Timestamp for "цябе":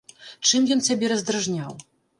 0.89-1.13